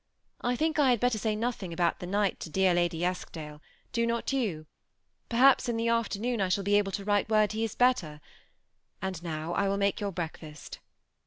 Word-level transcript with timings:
I 0.41 0.55
think 0.55 0.79
I 0.79 0.89
had 0.89 0.99
better 0.99 1.19
saj 1.19 1.37
nothing 1.37 1.71
about 1.71 1.99
the 1.99 2.07
night 2.07 2.39
to 2.39 2.49
dear 2.49 2.73
Ladj 2.73 2.99
Eskdale; 3.03 3.61
do 3.91 4.07
not 4.07 4.25
JOU? 4.25 4.65
Periiaps 5.29 5.69
in 5.69 5.77
the 5.77 5.85
aflemoon 5.91 6.41
I 6.41 6.49
shall 6.49 6.63
be 6.63 6.73
able 6.79 6.91
to 6.93 7.05
write 7.05 7.29
word 7.29 7.51
he 7.51 7.63
is 7.63 7.75
better; 7.75 8.19
and 8.99 9.21
now 9.21 9.53
I 9.53 9.67
will 9.69 9.77
make 9.77 9.97
jour 9.97 10.11
breakfast." 10.11 10.79